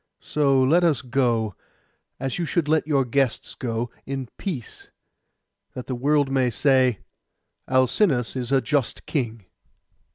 So 0.23 0.59
let 0.63 0.83
us 0.83 1.03
go, 1.03 1.53
as 2.19 2.39
you 2.39 2.45
should 2.47 2.67
let 2.67 2.87
your 2.87 3.05
guests 3.05 3.53
go, 3.53 3.91
in 4.07 4.29
peace; 4.39 4.87
that 5.75 5.85
the 5.85 5.93
world 5.93 6.31
may 6.31 6.49
say, 6.49 7.01
"Alcinous 7.67 8.35
is 8.35 8.51
a 8.51 8.61
just 8.61 9.05
king." 9.05 9.45